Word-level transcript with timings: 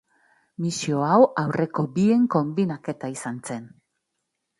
Misio 0.63 1.01
hau 1.07 1.19
aurreko 1.41 1.85
bien 1.97 2.23
konbinaketa 2.37 3.11
izan 3.17 3.39
zen. 3.51 3.69